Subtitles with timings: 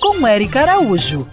[0.00, 1.28] Com Eric Araújo.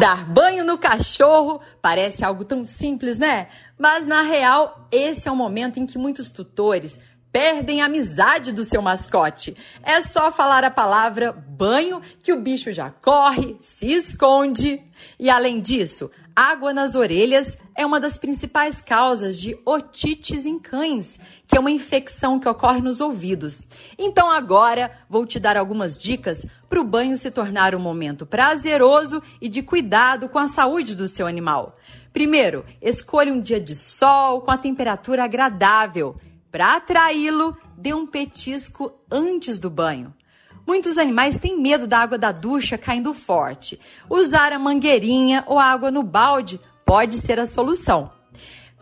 [0.00, 3.48] Dar banho no cachorro parece algo tão simples, né?
[3.78, 6.98] Mas na real, esse é o momento em que muitos tutores
[7.34, 9.56] perdem a amizade do seu mascote.
[9.82, 14.80] É só falar a palavra banho que o bicho já corre, se esconde.
[15.18, 21.18] E além disso, água nas orelhas é uma das principais causas de otites em cães,
[21.44, 23.66] que é uma infecção que ocorre nos ouvidos.
[23.98, 29.20] Então agora vou te dar algumas dicas para o banho se tornar um momento prazeroso
[29.40, 31.76] e de cuidado com a saúde do seu animal.
[32.12, 36.14] Primeiro, escolha um dia de sol com a temperatura agradável.
[36.54, 40.14] Para atraí-lo, dê um petisco antes do banho.
[40.64, 43.80] Muitos animais têm medo da água da ducha caindo forte.
[44.08, 48.12] Usar a mangueirinha ou a água no balde pode ser a solução.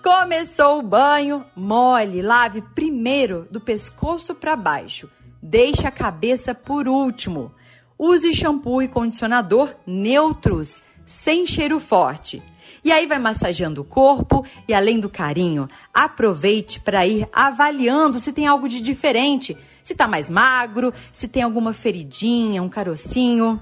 [0.02, 5.08] Começou o banho, molhe, lave primeiro do pescoço para baixo.
[5.42, 7.54] Deixe a cabeça por último.
[7.98, 12.42] Use shampoo e condicionador neutros, sem cheiro forte.
[12.84, 18.32] E aí vai massageando o corpo e além do carinho, aproveite para ir avaliando se
[18.32, 23.60] tem algo de diferente, se tá mais magro, se tem alguma feridinha, um carocinho.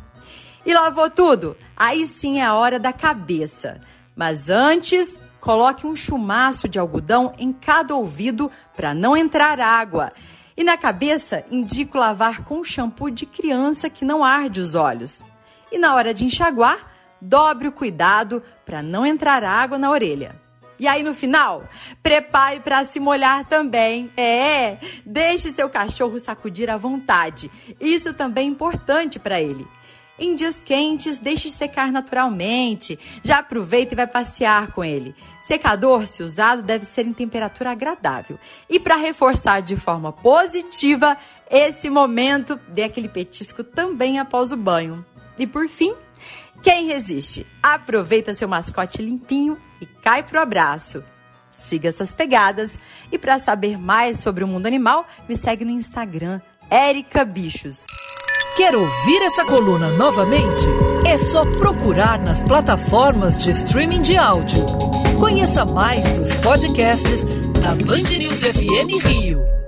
[0.64, 1.56] E lavou tudo?
[1.76, 3.80] Aí sim é a hora da cabeça.
[4.16, 10.12] Mas antes, coloque um chumaço de algodão em cada ouvido para não entrar água.
[10.56, 15.22] E na cabeça, indico lavar com shampoo de criança que não arde os olhos.
[15.72, 16.89] E na hora de enxaguar,
[17.20, 20.34] dobre o cuidado para não entrar água na orelha.
[20.78, 21.68] E aí no final,
[22.02, 24.10] prepare para se molhar também.
[24.16, 27.50] É, deixe seu cachorro sacudir à vontade.
[27.78, 29.66] Isso também é importante para ele.
[30.18, 32.98] Em dias quentes, deixe secar naturalmente.
[33.22, 35.14] Já aproveita e vai passear com ele.
[35.38, 38.38] Secador, se usado, deve ser em temperatura agradável.
[38.68, 41.16] E para reforçar de forma positiva
[41.50, 45.04] esse momento, dê aquele petisco também após o banho.
[45.38, 45.94] E por fim,
[46.62, 47.46] quem resiste?
[47.62, 51.02] Aproveita seu mascote limpinho e cai pro abraço.
[51.50, 52.78] Siga essas pegadas
[53.10, 56.40] e para saber mais sobre o mundo animal, me segue no Instagram,
[56.70, 57.86] Erica Bichos.
[58.56, 60.66] Quer ouvir essa coluna novamente?
[61.06, 64.64] É só procurar nas plataformas de streaming de áudio.
[65.18, 67.24] Conheça mais dos podcasts
[67.60, 69.59] da Band News FM Rio.